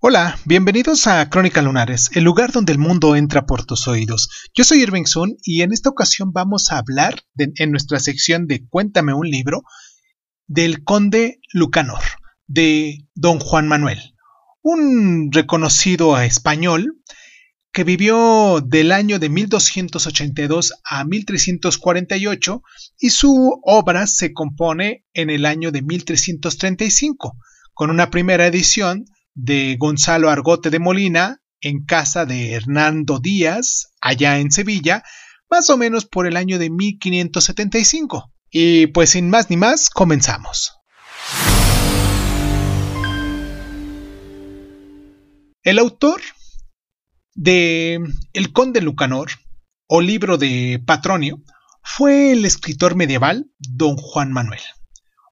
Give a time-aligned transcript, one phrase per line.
[0.00, 4.28] Hola, bienvenidos a Crónica Lunares, el lugar donde el mundo entra por tus oídos.
[4.54, 8.64] Yo soy Irving Sun y en esta ocasión vamos a hablar en nuestra sección de
[8.68, 9.64] Cuéntame un libro
[10.46, 11.98] del conde Lucanor,
[12.46, 13.98] de don Juan Manuel,
[14.62, 17.02] un reconocido español
[17.72, 22.62] que vivió del año de 1282 a 1348
[23.00, 27.36] y su obra se compone en el año de 1335,
[27.74, 29.04] con una primera edición
[29.38, 35.04] de Gonzalo Argote de Molina en casa de Hernando Díaz, allá en Sevilla,
[35.48, 38.32] más o menos por el año de 1575.
[38.50, 40.72] Y pues sin más ni más, comenzamos.
[45.62, 46.20] El autor
[47.34, 48.00] de
[48.32, 49.30] El Conde Lucanor,
[49.86, 51.42] o libro de Patronio,
[51.82, 54.60] fue el escritor medieval don Juan Manuel.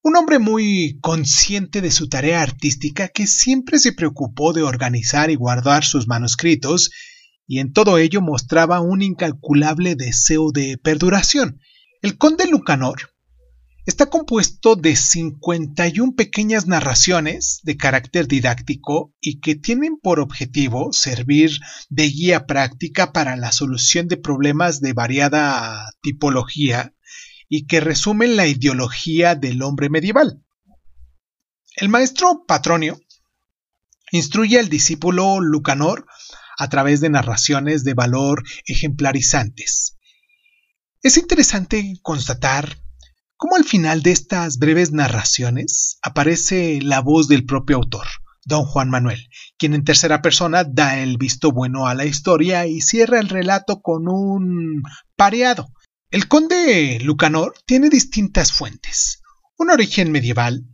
[0.08, 5.34] Un hombre muy consciente de su tarea artística que siempre se preocupó de organizar y
[5.34, 6.92] guardar sus manuscritos,
[7.48, 11.58] y en todo ello mostraba un incalculable deseo de perduración.
[12.02, 13.16] El conde Lucanor
[13.84, 21.50] está compuesto de 51 pequeñas narraciones de carácter didáctico y que tienen por objetivo servir
[21.88, 26.92] de guía práctica para la solución de problemas de variada tipología
[27.48, 30.42] y que resumen la ideología del hombre medieval.
[31.76, 32.98] El maestro Patronio
[34.12, 36.06] instruye al discípulo Lucanor
[36.58, 39.96] a través de narraciones de valor ejemplarizantes.
[41.02, 42.78] Es interesante constatar
[43.36, 48.06] cómo al final de estas breves narraciones aparece la voz del propio autor,
[48.44, 52.80] don Juan Manuel, quien en tercera persona da el visto bueno a la historia y
[52.80, 54.82] cierra el relato con un
[55.16, 55.68] pareado,
[56.16, 59.20] el conde Lucanor tiene distintas fuentes,
[59.58, 60.64] un origen medieval,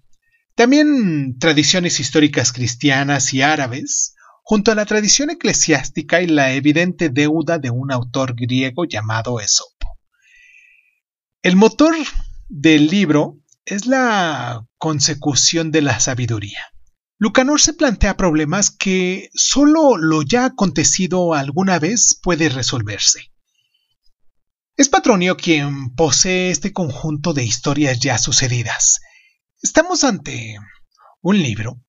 [0.55, 7.59] también tradiciones históricas cristianas y árabes, junto a la tradición eclesiástica y la evidente deuda
[7.59, 9.99] de un autor griego llamado Esopo.
[11.43, 11.97] El motor
[12.49, 16.73] del libro es la consecución de la sabiduría.
[17.19, 23.32] Lucanor se plantea problemas que solo lo ya acontecido alguna vez puede resolverse.
[24.75, 29.01] Es Patronio quien posee este conjunto de historias ya sucedidas.
[29.61, 30.57] Estamos ante
[31.21, 31.83] un libro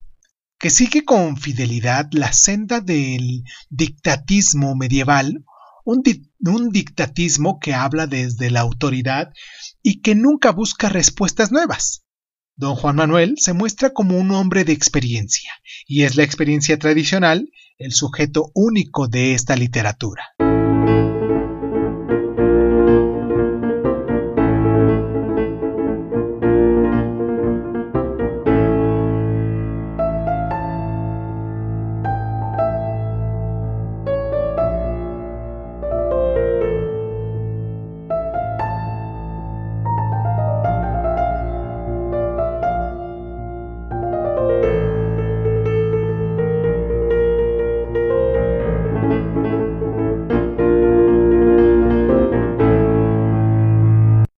[0.60, 5.46] que sigue con fidelidad la senda del dictatismo medieval,
[5.86, 6.04] un,
[6.46, 9.32] un, dictatismo que habla desde la autoridad
[9.82, 12.04] y que nunca busca respuestas nuevas.
[12.58, 15.52] Don Juan Manuel se muestra como un hombre de experiencia,
[15.88, 20.36] y es la experiencia tradicional el sujeto único de esta literatura.